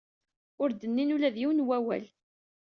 Ur 0.61 0.69
d-nnin 0.71 1.13
ula 1.15 1.33
d 1.35 1.37
yiwen 1.39 1.61
n 1.63 1.65
wawal. 1.67 2.05